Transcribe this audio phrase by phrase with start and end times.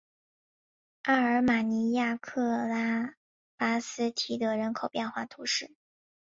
[1.03, 3.13] 阿尔马尼亚克拉
[3.55, 5.75] 巴斯提德人口变化图示